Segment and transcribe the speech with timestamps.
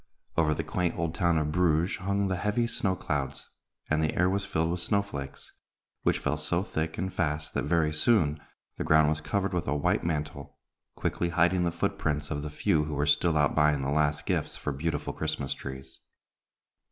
[0.35, 3.47] Over the quaint old town of Bruges hung the heavy snow clouds,
[3.87, 5.51] and the air was filled with snow flakes,
[6.01, 8.39] which fell so thick and fast that very soon
[8.77, 10.57] the ground was covered with a white mantle,
[10.95, 14.25] quickly hiding the foot prints of the few who were still out buying the last
[14.25, 15.99] gifts for beautiful Christmas trees.